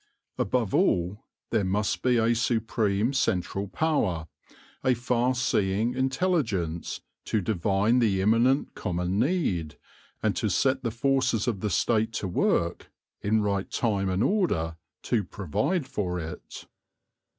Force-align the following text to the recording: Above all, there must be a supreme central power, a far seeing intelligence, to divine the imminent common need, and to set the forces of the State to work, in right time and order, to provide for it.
Above 0.39 0.73
all, 0.73 1.23
there 1.51 1.63
must 1.63 2.01
be 2.01 2.17
a 2.17 2.33
supreme 2.33 3.13
central 3.13 3.67
power, 3.67 4.27
a 4.83 4.95
far 4.95 5.35
seeing 5.35 5.93
intelligence, 5.93 7.01
to 7.23 7.39
divine 7.39 7.99
the 7.99 8.19
imminent 8.19 8.73
common 8.73 9.19
need, 9.19 9.77
and 10.23 10.35
to 10.35 10.49
set 10.49 10.81
the 10.81 10.89
forces 10.89 11.47
of 11.47 11.59
the 11.59 11.69
State 11.69 12.13
to 12.13 12.27
work, 12.27 12.89
in 13.21 13.43
right 13.43 13.69
time 13.69 14.09
and 14.09 14.23
order, 14.23 14.75
to 15.03 15.23
provide 15.23 15.85
for 15.85 16.19
it. 16.19 16.65